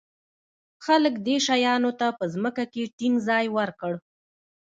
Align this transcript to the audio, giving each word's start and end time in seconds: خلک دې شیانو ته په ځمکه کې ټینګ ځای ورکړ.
خلک 0.85 1.13
دې 1.25 1.35
شیانو 1.45 1.91
ته 1.99 2.07
په 2.17 2.25
ځمکه 2.33 2.63
کې 2.73 2.91
ټینګ 2.97 3.15
ځای 3.27 3.45
ورکړ. 3.57 3.93